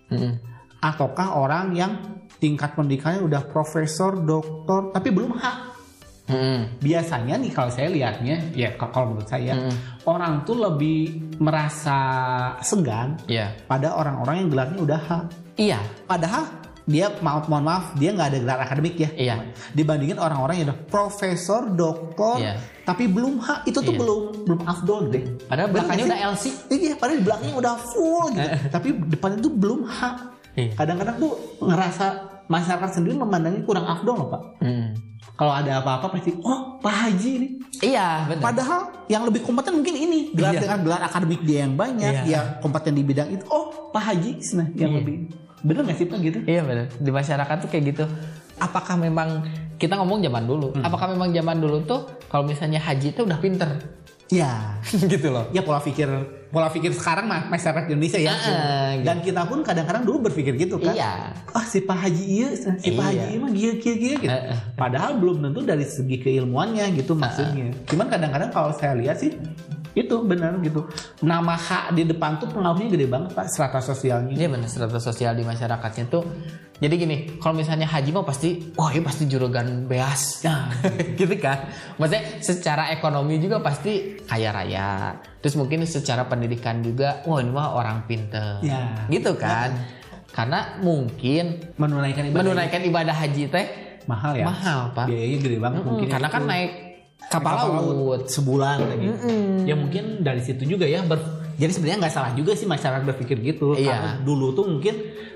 Mm-mm. 0.09 0.33
ataukah 0.81 1.35
orang 1.35 1.75
yang 1.75 1.93
tingkat 2.39 2.73
pendidikannya 2.73 3.21
udah 3.21 3.43
profesor, 3.50 4.17
doktor 4.17 4.95
tapi 4.95 5.11
belum 5.12 5.35
H. 5.37 5.45
Mm-mm. 6.31 6.79
Biasanya 6.79 7.35
nih 7.37 7.50
kalau 7.50 7.75
saya 7.75 7.91
lihatnya 7.91 8.55
ya 8.55 8.79
kalau 8.79 9.12
menurut 9.12 9.27
saya 9.27 9.59
Mm-mm. 9.59 10.07
orang 10.07 10.47
tuh 10.47 10.57
lebih 10.57 11.35
merasa 11.43 11.99
segan 12.62 13.19
Iya. 13.27 13.50
pada 13.67 13.99
orang-orang 13.99 14.47
yang 14.47 14.49
gelarnya 14.49 14.79
udah 14.79 15.00
H. 15.03 15.11
Iya. 15.59 15.83
Padahal 16.07 16.60
dia 16.90 17.06
maaf 17.23 17.47
mohon 17.47 17.62
maaf 17.62 17.94
dia 17.94 18.11
nggak 18.11 18.28
ada 18.35 18.38
gelar 18.42 18.59
akademik 18.61 18.99
ya. 18.99 19.11
Iya. 19.14 19.35
Dibandingin 19.73 20.18
orang-orang 20.18 20.54
yang 20.59 20.66
udah 20.75 20.78
profesor, 20.90 21.70
doktor, 21.70 22.42
Iya. 22.42 22.59
tapi 22.82 23.06
belum 23.06 23.38
H 23.38 23.62
itu 23.64 23.78
tuh 23.78 23.94
Iya. 23.94 24.00
belum 24.02 24.20
belum 24.50 24.61
afdol 24.66 25.00
deh. 25.09 25.25
Padahal 25.47 25.68
belakangnya 25.70 26.04
udah? 26.11 26.18
LC. 26.35 26.44
Iya, 26.68 26.92
padahal 26.99 27.16
di 27.16 27.25
belakangnya 27.25 27.54
udah 27.56 27.75
full 27.78 28.25
gitu. 28.35 28.49
tapi 28.68 28.88
depannya 29.06 29.38
tuh 29.38 29.52
belum 29.54 29.80
H. 29.87 30.00
Iya. 30.59 30.70
Kadang-kadang 30.75 31.16
tuh 31.16 31.32
ngerasa 31.62 32.06
masyarakat 32.50 32.90
sendiri 32.90 33.14
memandangnya 33.14 33.62
kurang 33.62 33.87
afdol 33.87 34.26
loh 34.26 34.28
pak. 34.28 34.42
Mm. 34.66 34.88
Kalau 35.38 35.56
ada 35.56 35.80
apa-apa 35.80 36.12
pasti, 36.12 36.37
oh 36.37 36.76
Pak 36.80 36.92
Haji 36.92 37.32
nih. 37.40 37.50
Iya, 37.92 38.28
benar. 38.28 38.52
Padahal 38.52 38.80
yang 39.09 39.25
lebih 39.25 39.40
kompeten 39.40 39.73
mungkin 39.73 39.97
ini 39.97 40.37
gelar 40.37 40.52
Iya. 40.52 40.61
dengan 40.68 40.78
gelar 40.85 41.00
akademik 41.00 41.40
dia 41.44 41.64
yang 41.64 41.76
banyak, 41.76 42.12
Iya. 42.12 42.23
dia 42.28 42.40
kompeten 42.61 42.92
di 42.92 43.02
bidang 43.04 43.28
itu. 43.32 43.44
Oh 43.49 43.88
Pak 43.88 44.02
Haji 44.04 44.37
nah 44.52 44.68
yang 44.76 44.92
Iya. 44.92 44.99
lebih 45.00 45.16
bener 45.61 45.83
nggak 45.85 45.99
sih 45.99 46.07
pak 46.09 46.19
gitu? 46.21 46.38
Iya 46.45 46.62
benar. 46.64 46.87
Di 46.97 47.11
masyarakat 47.12 47.57
tuh 47.64 47.69
kayak 47.69 47.85
gitu. 47.95 48.05
Apakah 48.61 48.97
memang 49.00 49.45
kita 49.81 49.97
ngomong 49.97 50.21
zaman 50.21 50.45
dulu? 50.45 50.76
Apakah 50.81 51.12
memang 51.12 51.33
zaman 51.33 51.57
dulu 51.57 51.85
tuh 51.88 52.05
kalau 52.29 52.45
misalnya 52.45 52.81
haji 52.81 53.17
itu 53.17 53.25
udah 53.25 53.38
pinter? 53.40 53.69
Ya, 54.31 54.79
gitu 55.11 55.26
loh. 55.35 55.50
ya 55.50 55.59
pola 55.67 55.83
pikir 55.83 56.07
pola 56.55 56.71
pikir 56.71 56.95
sekarang 56.95 57.26
mah 57.26 57.50
masyarakat 57.50 57.90
Indonesia 57.90 58.19
ya. 58.19 58.31
Ah, 58.31 58.95
gitu. 58.95 59.02
Dan 59.02 59.17
kita 59.26 59.43
pun 59.43 59.59
kadang-kadang 59.67 60.07
dulu 60.07 60.31
berpikir 60.31 60.55
gitu 60.55 60.79
kan. 60.79 60.95
Iya. 60.95 61.35
Ah 61.50 61.67
si 61.67 61.83
Pak 61.83 61.99
Haji 61.99 62.25
iya, 62.31 62.49
si 62.55 62.95
Pak 62.95 63.11
Iya. 63.11 63.26
Haji 63.26 63.35
mah 63.43 63.50
gila 63.50 63.75
gila 63.83 63.97
gila 63.99 64.17
gitu. 64.23 64.31
Eh, 64.31 64.43
eh. 64.55 64.59
Padahal 64.79 65.19
belum 65.19 65.43
tentu 65.50 65.67
dari 65.67 65.83
segi 65.83 66.17
keilmuannya 66.23 66.95
gitu 66.95 67.19
maksudnya. 67.19 67.75
Cuman 67.90 68.07
kadang-kadang 68.07 68.50
kalau 68.55 68.71
saya 68.71 68.95
lihat 68.95 69.19
sih 69.19 69.35
itu 69.94 70.14
benar 70.23 70.54
gitu. 70.62 70.87
Nama 71.23 71.54
H 71.59 71.94
di 71.94 72.06
depan 72.06 72.38
tuh 72.38 72.49
pengaruhnya 72.50 72.88
gede 72.94 73.06
banget 73.11 73.35
Pak 73.35 73.47
strata 73.50 73.82
sosialnya. 73.82 74.35
Iya 74.38 74.47
benar 74.47 74.68
strata 74.70 75.02
sosial 75.02 75.35
di 75.35 75.42
masyarakatnya 75.42 76.04
tuh. 76.06 76.23
Jadi 76.80 76.94
gini, 76.97 77.16
kalau 77.37 77.61
misalnya 77.61 77.85
haji 77.85 78.09
mah 78.09 78.25
pasti, 78.25 78.73
wah 78.73 78.88
ini 78.88 79.04
pasti 79.04 79.28
juragan 79.28 79.85
beas. 79.85 80.40
Nah, 80.49 80.73
gitu 81.20 81.37
kan. 81.37 81.68
Maksudnya 82.00 82.40
secara 82.40 82.88
ekonomi 82.88 83.37
juga 83.37 83.61
pasti 83.61 84.16
kaya 84.25 84.49
raya. 84.49 85.20
Terus 85.44 85.61
mungkin 85.61 85.85
secara 85.85 86.25
pendidikan 86.25 86.80
juga, 86.80 87.20
wah 87.28 87.37
ini 87.44 87.52
mah 87.52 87.76
orang 87.76 88.09
pinter. 88.09 88.64
Ya. 88.64 89.04
Gitu 89.12 89.37
kan. 89.37 89.76
Karena 90.32 90.80
mungkin 90.80 91.68
menunaikan 91.76 92.32
ibadah 92.32 92.40
menunaikan 92.49 92.80
ibadah 92.88 93.12
haji 93.12 93.52
teh 93.52 93.66
mahal 94.09 94.32
ya. 94.40 94.49
mahal, 94.49 94.80
Pak. 94.97 95.04
Biayanya 95.12 95.38
gede 95.44 95.59
banget 95.61 95.82
mungkin. 95.85 96.09
karena 96.09 96.28
itu. 96.32 96.37
kan 96.40 96.42
naik 96.49 96.73
kapal, 97.29 97.77
laut. 97.77 98.31
sebulan 98.31 98.77
kayak 98.81 99.00
gitu. 99.05 99.27
Ya 99.69 99.75
mungkin 99.77 100.25
dari 100.25 100.41
situ 100.41 100.65
juga 100.65 100.89
ya 100.89 101.05
ber- 101.05 101.41
jadi 101.61 101.77
sebenarnya 101.77 101.99
nggak 102.09 102.15
salah 102.17 102.33
juga 102.33 102.57
sih 102.57 102.65
masyarakat 102.65 103.05
berpikir 103.05 103.37
gitu. 103.45 103.77
Iya. 103.77 103.93
Karena 103.93 104.12
dulu 104.25 104.57
tuh 104.57 104.65
mungkin 104.65 104.95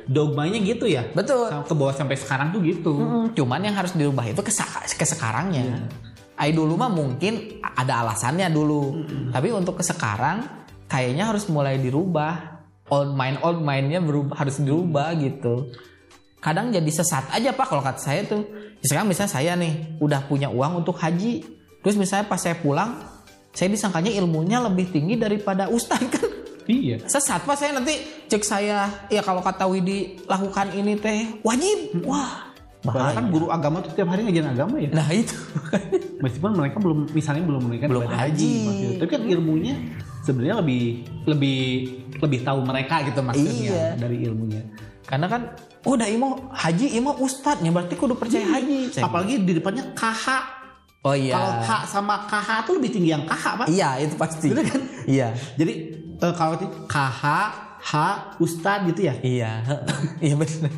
dogmanya 0.09 0.57
gitu 0.64 0.88
ya. 0.88 1.05
Betul. 1.12 1.53
Ke 1.69 1.75
bawah 1.76 1.93
sampai 1.93 2.17
sekarang 2.17 2.49
tuh 2.49 2.64
gitu. 2.64 2.97
Mm, 2.97 3.37
Cuman 3.37 3.61
yang 3.61 3.76
harus 3.76 3.93
dirubah 3.93 4.25
itu 4.25 4.41
ke, 4.41 4.49
ke 4.97 5.05
sekarangnya. 5.05 5.85
Ai 6.41 6.57
dulu 6.57 6.81
mah 6.81 6.88
mungkin 6.88 7.61
ada 7.61 8.00
alasannya 8.00 8.49
dulu. 8.49 9.05
Tapi 9.37 9.53
untuk 9.53 9.76
ke 9.76 9.85
sekarang 9.85 10.49
kayaknya 10.88 11.29
harus 11.29 11.45
mulai 11.53 11.76
dirubah. 11.76 12.57
Old 12.88 13.17
mind 13.17 13.41
old 13.45 13.61
mindnya 13.61 14.00
berubah 14.00 14.41
harus 14.41 14.61
dirubah 14.61 15.12
gitu. 15.21 15.73
Kadang 16.41 16.73
jadi 16.73 16.88
sesat 16.88 17.33
aja 17.33 17.53
pak 17.53 17.69
kalau 17.69 17.85
kata 17.85 18.00
saya 18.00 18.25
tuh. 18.25 18.49
Misalkan 18.81 19.09
misalnya 19.09 19.33
saya 19.33 19.53
nih 19.57 20.00
udah 20.00 20.25
punya 20.25 20.49
uang 20.49 20.85
untuk 20.85 20.97
haji. 20.97 21.45
Terus 21.85 21.95
misalnya 21.95 22.25
pas 22.25 22.41
saya 22.41 22.57
pulang, 22.57 22.97
saya 23.53 23.69
disangkanya 23.69 24.11
ilmunya 24.11 24.59
lebih 24.59 24.88
tinggi 24.88 25.14
daripada 25.14 25.69
ustadz 25.69 26.09
kan. 26.09 26.25
Iya. 26.64 26.97
Sesat 27.05 27.45
pak 27.45 27.61
saya 27.61 27.76
nanti 27.76 27.93
cek 28.25 28.41
saya 28.41 28.88
ya 29.07 29.21
kalau 29.21 29.45
kata 29.45 29.69
Widi 29.69 30.17
lakukan 30.25 30.73
ini 30.73 30.97
teh 30.97 31.37
wajib. 31.45 31.93
Wah 32.03 32.57
Bahkan 32.81 33.12
kan 33.12 33.25
guru 33.29 33.53
agama 33.53 33.85
tuh 33.85 33.93
tiap 33.93 34.09
hari 34.09 34.25
ngajarin 34.25 34.49
agama 34.49 34.81
ya. 34.81 34.88
Nah 34.88 35.05
itu. 35.12 35.37
Meskipun 36.25 36.57
mereka 36.57 36.81
belum 36.81 37.12
misalnya 37.12 37.45
belum 37.45 37.69
menunaikan 37.69 37.88
Belum 37.93 38.09
haji. 38.09 38.53
maksudnya. 38.64 38.97
Tapi 38.97 39.11
kan 39.12 39.23
ilmunya 39.29 39.75
sebenarnya 40.25 40.57
lebih 40.64 40.83
lebih 41.29 41.61
lebih 42.25 42.41
tahu 42.41 42.64
mereka 42.64 43.05
gitu 43.05 43.21
maksudnya 43.21 43.53
Iya. 43.69 43.87
dari 44.00 44.17
ilmunya. 44.25 44.62
Karena 45.05 45.29
kan 45.29 45.41
oh 45.85 46.00
udah 46.00 46.09
imo 46.09 46.49
haji 46.49 46.97
imo 46.97 47.12
ustadnya 47.21 47.69
berarti 47.69 47.93
kudu 47.93 48.17
percaya 48.17 48.41
haji. 48.41 48.88
Saya- 48.88 49.05
Apalagi 49.05 49.37
di 49.37 49.53
depannya 49.53 49.93
KH. 49.93 50.25
Oh 51.04 51.14
iya. 51.14 51.34
Kalau 51.37 51.52
H 51.61 51.70
sama 51.87 52.14
KH 52.26 52.49
tuh 52.64 52.75
lebih 52.80 52.90
tinggi 52.90 53.11
yang 53.12 53.25
KH, 53.28 53.44
Pak. 53.64 53.66
Iya 53.68 53.88
itu 54.00 54.14
pasti. 54.16 54.49
Bener 54.50 54.64
kan? 54.66 54.82
Iya. 55.04 55.28
Jadi 55.61 55.73
eh, 56.18 56.34
kalau 56.34 56.56
itu 56.56 56.66
KH, 56.88 57.23
H, 57.84 57.92
Ustad 58.40 58.88
gitu 58.88 59.00
ya. 59.06 59.14
Iya. 59.20 59.52
iya 60.25 60.34
benar. 60.34 60.73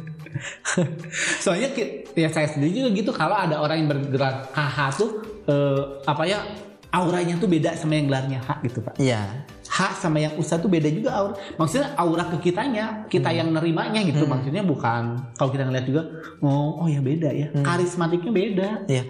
Soalnya 1.40 1.72
ya 2.12 2.28
saya 2.28 2.48
sendiri 2.50 2.84
juga 2.84 2.88
gitu 2.92 3.10
kalau 3.14 3.32
ada 3.32 3.56
orang 3.56 3.80
yang 3.80 3.88
bergerak 3.88 4.52
KH 4.52 4.76
tuh 5.00 5.10
eh, 5.48 5.80
apa 6.04 6.22
ya 6.28 6.44
auranya 6.92 7.36
tuh 7.36 7.48
beda 7.50 7.76
sama 7.76 7.96
yang 7.96 8.08
gelarnya 8.08 8.40
H 8.40 8.48
gitu 8.64 8.80
pak. 8.80 8.96
Iya. 8.96 9.46
H 9.66 10.00
sama 10.00 10.22
yang 10.22 10.34
Ustad 10.40 10.64
tuh 10.64 10.70
beda 10.72 10.88
juga 10.88 11.12
aura. 11.12 11.34
Maksudnya 11.60 11.92
aura 11.98 12.24
ke 12.32 12.50
kitanya, 12.50 13.04
kita 13.10 13.28
yang 13.34 13.52
nerimanya 13.52 14.00
gitu. 14.00 14.24
Maksudnya 14.24 14.64
bukan 14.64 15.34
kalau 15.36 15.50
kita 15.52 15.68
ngeliat 15.68 15.84
juga 15.84 16.02
oh 16.40 16.80
oh 16.84 16.88
ya 16.88 17.00
beda 17.04 17.30
ya. 17.32 17.52
Karismatiknya 17.60 18.32
beda. 18.32 18.68
Iya. 18.88 19.04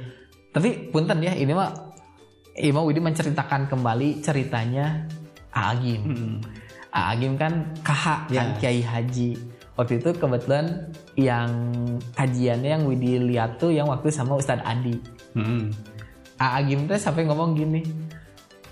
Tapi 0.56 0.88
punten 0.88 1.20
ya 1.20 1.36
ini 1.36 1.52
mah 1.52 1.68
Ima 2.56 2.80
Widi 2.80 3.04
menceritakan 3.04 3.68
kembali 3.68 4.24
ceritanya 4.24 5.04
Aagim. 5.52 6.00
Hmm. 6.00 6.36
Aagim 6.88 7.36
kan 7.36 7.76
KH 7.84 8.32
kan 8.32 8.32
Ya. 8.32 8.56
Kiai 8.56 8.80
Haji. 8.80 9.36
Waktu 9.76 10.00
itu 10.00 10.16
kebetulan 10.16 10.88
yang 11.20 11.52
kajiannya 12.16 12.80
yang 12.80 12.88
Widi 12.88 13.20
lihat 13.20 13.60
tuh 13.60 13.68
yang 13.68 13.92
waktu 13.92 14.08
sama 14.08 14.40
Ustadz 14.40 14.64
Adi. 14.64 14.96
Hmm. 15.36 15.68
Aagim 16.40 16.88
teh 16.88 16.96
sampai 16.96 17.28
ngomong 17.28 17.52
gini, 17.52 17.84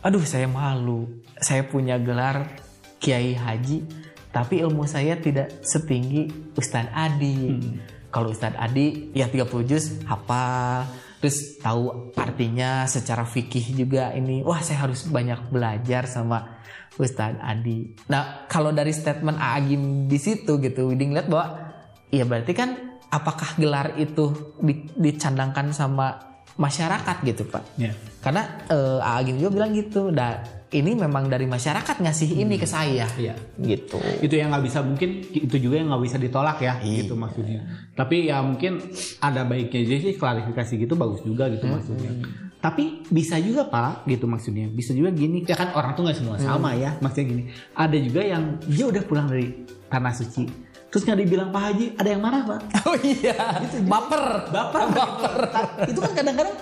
aduh 0.00 0.24
saya 0.24 0.48
malu, 0.48 1.04
saya 1.36 1.68
punya 1.68 2.00
gelar 2.00 2.48
Kiai 2.96 3.36
Haji, 3.36 3.84
tapi 4.32 4.64
ilmu 4.64 4.88
saya 4.88 5.20
tidak 5.20 5.60
setinggi 5.60 6.56
Ustadz 6.56 6.92
Adi. 6.96 7.52
Kalau 8.08 8.32
Ustadz 8.32 8.56
Adi 8.56 9.12
ya 9.12 9.28
30 9.28 9.68
juz 9.68 10.00
hafal, 10.08 10.88
terus 11.24 11.56
tahu 11.56 12.12
artinya 12.20 12.84
secara 12.84 13.24
fikih 13.24 13.72
juga 13.72 14.12
ini, 14.12 14.44
wah 14.44 14.60
saya 14.60 14.84
harus 14.84 15.08
banyak 15.08 15.48
belajar 15.48 16.04
sama 16.04 16.60
Ustadz 17.00 17.40
Adi. 17.40 17.96
Nah 18.12 18.44
kalau 18.44 18.76
dari 18.76 18.92
statement 18.92 19.40
Aagim 19.40 20.04
di 20.04 20.20
situ 20.20 20.60
gitu, 20.60 20.92
Widing 20.92 21.16
lihat 21.16 21.32
bahwa 21.32 21.72
ya 22.12 22.28
berarti 22.28 22.52
kan 22.52 23.00
apakah 23.08 23.56
gelar 23.56 23.96
itu 23.96 24.52
di- 24.60 24.92
dicandangkan 25.00 25.72
sama 25.72 26.20
masyarakat 26.54 27.16
gitu 27.26 27.48
pak 27.48 27.64
Ya. 27.74 27.90
karena 28.22 28.62
eh, 28.70 29.00
Agim 29.02 29.40
juga 29.40 29.50
bilang 29.58 29.72
gitu 29.74 30.14
dah 30.14 30.38
ini 30.74 30.98
memang 30.98 31.30
dari 31.30 31.46
masyarakat 31.46 32.02
ngasih 32.02 32.34
ini 32.34 32.58
ke 32.58 32.66
saya. 32.66 33.06
Iya. 33.14 33.34
gitu. 33.62 34.02
Itu 34.18 34.34
yang 34.34 34.50
nggak 34.50 34.64
bisa 34.66 34.82
mungkin 34.82 35.22
itu 35.30 35.56
juga 35.56 35.78
yang 35.78 35.88
nggak 35.94 36.02
bisa 36.02 36.16
ditolak 36.18 36.58
ya 36.58 36.82
Iya. 36.82 37.06
gitu 37.06 37.14
maksudnya. 37.14 37.62
Tapi 37.94 38.26
ya 38.28 38.42
mungkin 38.42 38.82
ada 39.22 39.46
baiknya 39.46 39.80
aja 39.86 39.96
sih 40.02 40.14
klarifikasi 40.18 40.72
gitu 40.74 40.94
bagus 40.98 41.22
juga 41.22 41.46
gitu 41.46 41.70
maksudnya. 41.70 42.10
Tapi 42.58 43.04
bisa 43.06 43.38
juga 43.38 43.68
pak 43.68 44.02
gitu 44.04 44.26
maksudnya. 44.26 44.66
Bisa 44.66 44.90
juga 44.90 45.14
gini 45.14 45.46
ya 45.46 45.54
kan 45.54 45.70
orang 45.72 45.94
tuh 45.94 46.02
nggak 46.04 46.18
semua 46.18 46.36
sama 46.36 46.74
ya 46.74 46.98
maksudnya 46.98 47.26
gini. 47.30 47.42
Ada 47.72 47.96
juga 48.02 48.20
yang 48.26 48.42
dia 48.66 48.84
udah 48.90 49.02
pulang 49.06 49.26
dari 49.30 49.46
tanah 49.86 50.10
suci 50.10 50.74
terus 50.94 51.10
nggak 51.10 51.26
dibilang 51.26 51.50
pak 51.50 51.62
haji 51.74 51.86
ada 51.98 52.08
yang 52.08 52.22
marah 52.22 52.42
pak? 52.46 52.60
Oh 52.86 52.94
iya. 53.02 53.34
Baper. 53.82 54.46
Baper. 54.54 54.82
Baper. 54.94 55.32
Itu 55.90 55.98
kan 55.98 56.12
kadang-kadang 56.14 56.54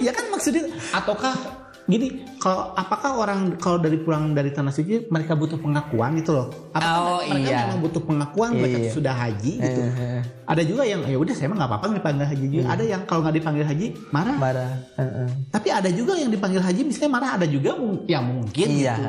ya 0.00 0.12
kan 0.16 0.24
maksudnya 0.32 0.64
ataukah 0.96 1.63
gini 1.86 2.06
kalau 2.38 2.72
apakah 2.72 3.12
orang 3.14 3.40
kalau 3.56 3.76
dari 3.76 3.96
pulang 3.96 4.32
dari 4.32 4.48
tanah 4.48 4.70
suci 4.70 5.04
mereka 5.06 5.32
butuh 5.32 5.56
pengakuan 5.56 6.16
gitu 6.16 6.32
loh 6.32 6.46
apakah 6.70 6.92
Oh, 6.96 7.20
mereka 7.22 7.44
iya. 7.46 7.58
memang 7.66 7.80
butuh 7.82 8.02
pengakuan 8.02 8.50
mereka 8.52 8.78
Iya. 8.78 8.90
sudah 8.90 9.14
haji 9.14 9.52
gitu 9.54 9.80
Eh, 9.94 10.20
ada 10.44 10.62
juga 10.62 10.82
yang 10.82 11.00
ya 11.02 11.14
udah 11.14 11.30
saya 11.30 11.46
mah 11.46 11.56
nggak 11.56 11.70
apa-apa 11.70 11.84
dipanggil 11.94 12.26
haji 12.26 12.44
juga 12.48 12.64
ada 12.70 12.84
yang 12.84 13.02
kalau 13.04 13.20
nggak 13.20 13.36
dipanggil 13.36 13.64
haji 13.64 13.86
marah 14.10 14.36
marah. 14.38 14.70
Heeh. 14.94 15.28
tapi 15.50 15.68
ada 15.68 15.88
juga 15.88 16.12
yang 16.14 16.28
dipanggil 16.28 16.58
haji 16.58 16.80
misalnya 16.82 17.10
marah 17.12 17.30
ada 17.34 17.46
juga 17.46 17.70
yang 18.06 18.24
mungkin 18.24 18.66
Iya. 18.66 18.94
gitu 18.94 19.04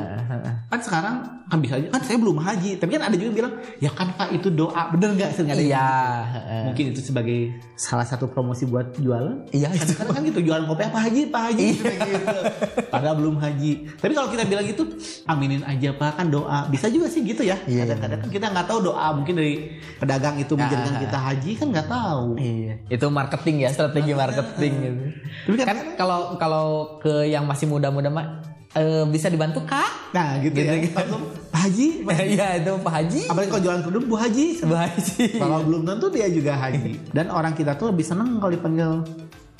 kan 0.66 0.80
sekarang 0.82 1.16
kan 1.46 1.58
bisa 1.62 1.78
aja 1.78 1.86
kan 1.88 2.02
saya 2.02 2.18
belum 2.18 2.36
haji 2.36 2.70
tapi 2.76 2.90
kan 2.92 3.02
ada 3.04 3.14
juga 3.14 3.26
yang 3.26 3.38
bilang 3.38 3.52
ya 3.78 3.90
kan 3.90 4.08
pak 4.12 4.28
itu 4.30 4.48
doa 4.50 4.82
bener 4.90 5.14
nggak 5.14 5.30
sering 5.32 5.48
ada 5.48 5.62
Iya. 5.62 5.88
gitu. 5.88 6.64
mungkin 6.66 6.84
itu 6.90 7.00
sebagai 7.02 7.38
salah 7.74 8.04
satu 8.04 8.26
promosi 8.26 8.64
buat 8.64 8.92
jualan 8.96 9.48
Iya 9.50 9.72
itu. 9.72 9.94
kadang 9.94 10.12
kan 10.12 10.22
gitu 10.24 10.40
jualan 10.42 10.64
kopi 10.64 10.82
apa 10.84 10.98
haji 11.00 11.20
pak 11.26 11.42
haji 11.48 11.68
gitu. 11.72 12.38
Padahal 12.86 13.16
belum 13.16 13.36
haji 13.36 13.72
tapi 13.94 14.12
kalau 14.12 14.28
kita 14.28 14.44
bilang 14.44 14.64
gitu 14.64 14.82
aminin 15.24 15.62
aja 15.62 15.90
pak 15.92 16.12
kan 16.14 16.26
doa 16.26 16.66
bisa 16.66 16.86
juga 16.86 17.06
sih 17.06 17.22
gitu 17.22 17.42
ya 17.42 17.56
Iya. 17.62 17.86
kadang-kadang 17.86 18.18
kan 18.20 18.28
kita 18.28 18.46
nggak 18.48 18.66
tahu 18.66 18.78
doa 18.84 19.06
mungkin 19.12 19.34
dari 19.34 19.54
pedagang 19.94 20.36
itu 20.36 20.52
menjadikan 20.52 20.92
Ah. 20.92 21.00
kita 21.00 21.18
haji 21.20 21.50
kan 21.54 21.66
nggak 21.68 21.88
tahu 21.88 22.26
Iya. 22.36 22.74
Itu 22.88 23.06
marketing 23.08 23.56
ya, 23.58 23.68
strategi 23.70 24.12
marketing 24.12 24.72
gitu. 24.84 25.02
Tapi 25.46 25.56
kan- 25.56 25.66
Kan 25.66 25.78
kalau 25.94 26.20
kalau 26.36 26.66
ke 26.98 27.26
yang 27.26 27.44
masih 27.44 27.66
muda-muda 27.66 28.06
mah 28.06 28.40
eh, 28.72 29.04
bisa 29.06 29.26
dibantu 29.26 29.60
kak? 29.62 30.12
nah 30.12 30.36
gitu, 30.38 30.52
Gitu, 30.54 30.64
ya 30.64 30.76
gitu. 30.78 30.94
Langsung, 30.94 31.22
pak 31.48 31.60
haji 31.62 31.86
Iya 32.28 32.48
itu 32.58 32.72
Pak 32.78 32.92
Haji. 32.94 33.20
apalagi 33.26 33.48
kalau 33.50 33.62
jualan 33.62 33.80
kerudung 33.82 34.04
bu 34.06 34.16
haji 34.16 34.46
Bu 34.62 34.74
Haji. 34.74 35.24
kalau 35.34 35.58
belum 35.62 35.82
tentu 35.84 36.06
dia 36.08 36.28
juga 36.28 36.52
haji 36.54 36.92
dan 37.10 37.26
orang 37.28 37.52
kita 37.52 37.72
tuh 37.74 37.88
lebih 37.88 38.04
seneng 38.04 38.36
kalau 38.36 38.52
dipanggil 38.52 38.90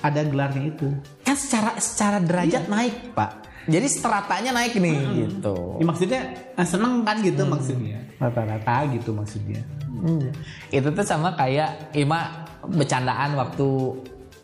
ada 0.02 0.20
gelarnya 0.24 0.64
itu 0.68 0.88
Kan 1.24 1.36
secara 1.36 1.76
secara 1.80 2.18
derajat 2.20 2.68
naik 2.68 3.16
pak. 3.16 3.44
Jadi 3.66 3.86
stratanya 3.90 4.54
naik 4.54 4.78
nih 4.78 5.26
gitu. 5.26 5.82
ya, 5.82 5.84
maksudnya 5.84 6.20
eh, 6.54 6.66
seneng 6.66 7.02
kan 7.02 7.18
gitu 7.18 7.42
maksudnya 7.42 7.98
rata-rata 8.22 8.86
gitu 8.94 9.10
maksudnya 9.10 9.60
Hmm. 9.96 10.28
Itu 10.68 10.92
tuh 10.92 11.06
sama 11.08 11.32
kayak 11.32 11.96
Ima 11.96 12.44
bercandaan 12.68 13.32
waktu 13.32 13.64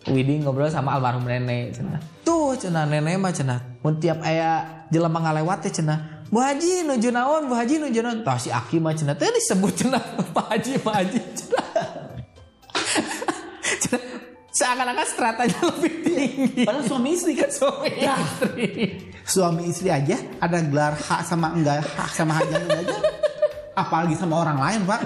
Widi 0.09 0.43
ngobrol 0.43 0.67
sama 0.67 0.99
almarhum 0.99 1.23
nenek 1.23 1.79
cenah. 1.79 2.01
Tuh 2.27 2.59
cenah 2.59 2.89
nenek 2.89 3.21
mah 3.21 3.31
cenah. 3.31 3.61
Mun 3.85 4.01
tiap 4.03 4.19
aya 4.25 4.83
jelema 4.91 5.23
ngalewat 5.23 5.63
teh 5.63 5.71
cenah. 5.71 6.25
Bu 6.33 6.41
Haji 6.41 6.89
nuju 6.89 7.13
naon, 7.13 7.47
Bu 7.47 7.55
Haji 7.55 7.79
nuju 7.79 8.01
naon. 8.03 8.19
Tah 8.25 8.41
si 8.41 8.49
Aki 8.49 8.81
mah 8.83 8.97
cenah 8.97 9.15
teh 9.15 9.29
disebut 9.31 9.77
cenah 9.77 10.03
Pak 10.35 10.47
Haji, 10.57 10.81
Pak 10.81 10.95
Haji. 11.05 11.19
Cenah, 11.39 11.62
Seakan-akan 14.63 15.07
stratanya 15.07 15.59
lebih 15.73 15.93
tinggi. 16.01 16.63
padahal 16.63 16.85
suami 16.85 17.09
istri 17.11 17.33
kan 17.35 17.51
Suami 17.51 17.89
istri. 17.91 18.67
suami 19.25 19.63
istri 19.67 19.89
aja 19.89 20.15
ada 20.39 20.59
gelar 20.61 20.95
hak 20.95 21.21
sama 21.23 21.51
enggak 21.51 21.83
hak 21.85 22.11
sama 22.11 22.33
hak 22.33 22.47
enggak 22.47 22.79
aja 22.81 22.99
apalagi 23.73 24.13
sama 24.13 24.37
orang 24.37 24.59
lain 24.59 24.81
pak 24.85 25.01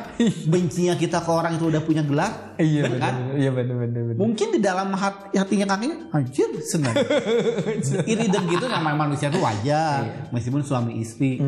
bencinya 0.45 0.93
kita 0.95 1.21
ke 1.21 1.31
orang 1.31 1.55
itu 1.55 1.65
udah 1.65 1.79
punya 1.81 2.03
gelar 2.03 2.57
Iya 2.57 2.83
Bener 2.85 2.99
kan? 2.99 3.15
benar. 3.15 3.35
Iya 3.37 3.51
benar 3.53 3.77
benar 3.79 4.03
benar. 4.03 4.19
mungkin 4.19 4.47
di 4.49 4.59
dalam 4.59 4.89
hati, 4.91 5.25
hatinya 5.35 5.67
kakinya 5.69 5.97
anjir 6.11 6.49
senang 6.61 6.97
iri 8.11 8.27
dan 8.27 8.43
gitu 8.45 8.67
namanya 8.67 8.97
manusia 8.99 9.29
tuh 9.29 9.39
wajar 9.39 10.03
meskipun 10.29 10.61
suami 10.61 10.99
istri 10.99 11.39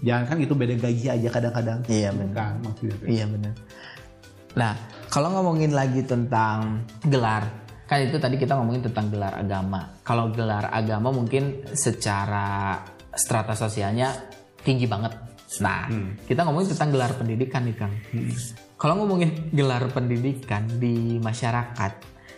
jangan 0.00 0.24
kan 0.24 0.36
itu 0.38 0.54
beda 0.54 0.78
gaji 0.78 1.06
aja 1.10 1.28
kadang-kadang 1.28 1.82
Iya, 1.84 2.08
benar. 2.12 2.32
kan 2.32 2.52
maksudnya 2.60 2.96
Iya 3.02 3.24
benar. 3.26 3.52
Nah, 4.54 4.72
kalau 5.14 5.30
ngomongin 5.30 5.70
lagi 5.70 6.02
tentang 6.02 6.82
gelar, 7.06 7.46
kan 7.86 8.02
itu 8.02 8.18
tadi 8.18 8.34
kita 8.34 8.58
ngomongin 8.58 8.90
tentang 8.90 9.14
gelar 9.14 9.38
agama. 9.38 9.94
Kalau 10.02 10.34
gelar 10.34 10.74
agama 10.74 11.14
mungkin 11.14 11.62
secara 11.70 12.82
strata 13.14 13.54
sosialnya 13.54 14.10
tinggi 14.66 14.90
banget. 14.90 15.14
Nah, 15.62 15.86
kita 16.26 16.42
ngomongin 16.42 16.74
tentang 16.74 16.90
gelar 16.90 17.14
pendidikan 17.14 17.62
nih 17.62 17.76
Kang. 17.78 17.94
Kalau 18.74 18.98
ngomongin 18.98 19.54
gelar 19.54 19.86
pendidikan 19.94 20.66
di 20.82 21.22
masyarakat, 21.22 21.92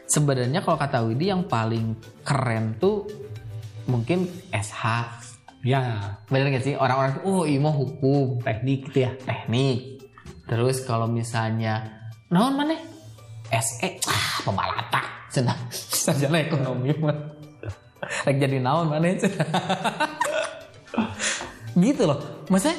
sebenarnya 0.04 0.60
kalau 0.60 0.76
kata 0.76 1.00
Widi 1.08 1.32
yang 1.32 1.48
paling 1.48 1.96
keren 2.28 2.76
tuh 2.76 3.08
mungkin 3.88 4.28
SH. 4.52 4.84
ya 5.64 6.12
Bener 6.28 6.52
gak 6.52 6.60
sih? 6.60 6.76
Orang-orang 6.76 7.16
tuh, 7.16 7.22
oh 7.24 7.42
imo 7.48 7.72
hukum, 7.72 8.44
teknik 8.44 8.92
gitu 8.92 9.08
ya 9.08 9.16
teknik. 9.16 10.04
Terus 10.44 10.84
kalau 10.84 11.08
misalnya 11.08 11.95
naon 12.30 12.54
mana? 12.58 12.76
SE 13.46 13.88
ah 14.10 14.42
pemalata 14.42 15.02
cenah 15.30 15.58
sarjana 16.04 16.42
ekonomi 16.42 16.90
mah. 16.98 17.16
Lagi 18.26 18.38
jadi 18.38 18.58
naon 18.58 18.90
mana 18.90 19.06
cenah. 19.14 19.48
gitu 21.82 22.02
loh. 22.06 22.46
Maksudnya 22.50 22.76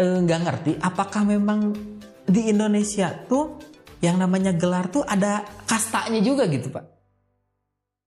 eh, 0.00 0.18
nggak 0.24 0.40
ngerti 0.44 0.72
apakah 0.80 1.22
memang 1.24 1.72
di 2.28 2.52
Indonesia 2.52 3.12
tuh 3.24 3.56
yang 3.98 4.20
namanya 4.20 4.54
gelar 4.54 4.92
tuh 4.92 5.02
ada 5.02 5.42
kastanya 5.66 6.22
juga 6.22 6.46
gitu, 6.46 6.70
Pak. 6.70 6.97